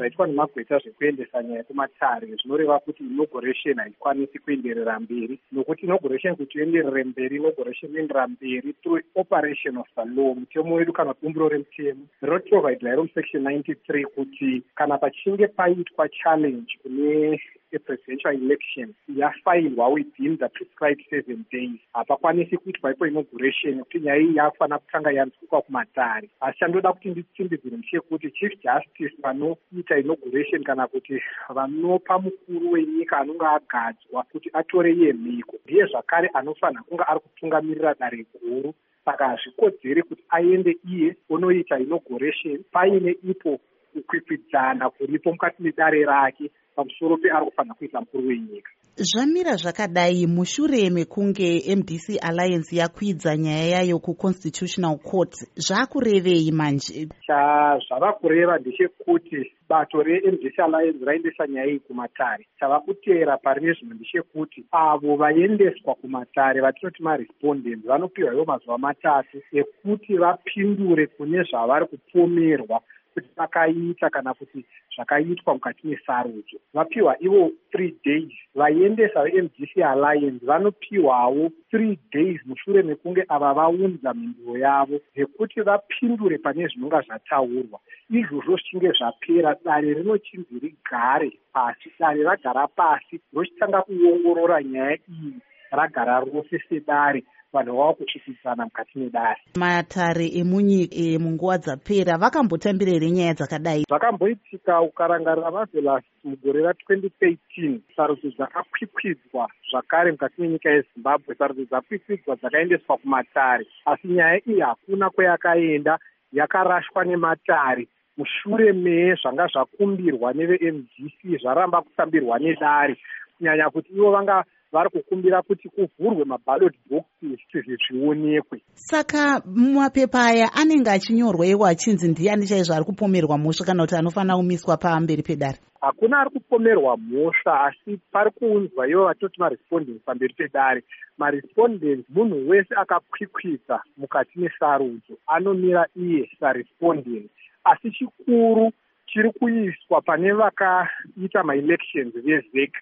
[0.00, 5.38] zvaitwa nemagweta zvekuendesa nyaya kumatare zvinoreva kuti inauguration haikwanisi kuenderera mberi.
[5.52, 10.92] Nokuti inauguration kuti ienderere mberi inauguration inoendera mberi through operation of the law mutemo wedu
[10.92, 17.40] kana bumbiro remutemo rinoprovidwa iro musection 93 kuti kana pachinge paitwa challenge kune
[17.72, 21.80] epresidential election yafailwa within the prescribed seven days.
[21.92, 27.76] Hapakwanisi kuitwa ipo inauguration kuti nyaya iyi yakufanira kutanga yanzwikwa kumatare asi chandoda kuti nditsimbidzire
[27.76, 31.22] ndechekuti chief justice vanoita inauguration kana kuti
[31.54, 37.94] vanopa mukuru wenyika anonge agadzwa kuti atore iye mhiko ndiye zvakare anofanira kunge ari kutungamirira
[37.94, 38.74] dare guru
[39.04, 42.64] saka hazvikodzeri kuti aende iye onoita inauguration.
[42.72, 43.60] Paine ipo
[43.92, 48.70] kukwikwidzana kuripo mukati medare rake pamusoro peari kufanira kuita mukuru wenyika.
[48.96, 57.08] Zvamira zvakadai mushure mekunge mdc alliance yakwidza nyaya yayo kuconstitutional court zvaakurevei manje?
[57.26, 62.46] Chazvava kureva ndechekuti bato remdc alliance raendesa nyaya iyi kumatare.
[62.60, 70.16] Chava kuteera parine zvino ndechekuti avo vaendeswa kumatare vatinoti marespondents vanopiwa ivo mazuva matatu ekuti
[70.16, 72.80] vapindure kune zvavari kupomerwa
[73.14, 74.64] kuti vakaita kana kuti
[74.96, 76.56] zvakaitwa mukati mesarudzo.
[76.74, 78.32] Vapiwa ivo three days.
[78.54, 86.66] Vaendesa vemdc alliance vanopiwawo three days mushure mekunge ava vaunza mhinduro yavo zvekuti vapindure pane
[86.66, 87.80] zvinonga zvataurwa.
[88.10, 95.34] Izvozvo zvichinge zvapera dare rinochinzi rigare pasi dare ragara pasi rochitanga kuongorora nyaya iyi
[95.72, 99.40] ragara rose sedare vanhu vava kuchikidzana mukati medare.
[99.56, 103.84] Matare emunyika munguva dzapera vakambotambira here nyaya dzakadai?
[103.88, 111.34] Zvakamboitika ukarangarira mavelas mugore ra2013 sarudzo dzakakwikwidzwa zvakare mukati menyika yezimbabwe.
[111.34, 115.98] Sarudzo dzakwikwidzwa dzakaendeswa kumatare asi nyaya iyi hakuna kweyakaenda.
[116.32, 117.88] Yakarashwa nematare.
[118.16, 122.96] Mushure mezvanga zvakumbirwa nevemdc zvaramba kutambirwa nedare.
[123.38, 128.60] Kunyanya kuti ivo vanga vari kukumbira kuti kuvhurwe maballot boxes kuti zvionekwe.
[128.74, 134.36] Saka mumapepa aya anenge achinyorwa iwo achinzi ndiani chaizvo ari kupomerwa mhosva kana kuti anofanira
[134.36, 135.58] kumiswa pamberi pedare?
[135.80, 140.82] Hakuna ari kupomerwa mhosva asi pari kuunzwa ivo vatoti marespondents pamberi pedare.
[141.18, 147.30] Marespondents munhu wese akakwikwidza mukati mesarudzo anomira iye sarespondent
[147.64, 148.72] asi chikuru
[149.12, 152.72] chiri kuiswa pane vakaita maelections vezek.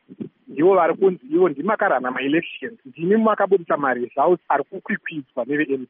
[0.49, 2.79] Ndivo vari kunzi ivo ndimakarana maelections.
[2.87, 5.89] Ndimi makabudisa maresults ari kukwikwidzwa nevemd